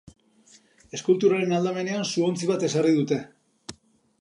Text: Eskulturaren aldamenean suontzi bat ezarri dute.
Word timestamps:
Eskulturaren 0.99 1.53
aldamenean 1.57 2.07
suontzi 2.15 2.51
bat 2.53 2.67
ezarri 2.69 2.95
dute. 2.99 3.21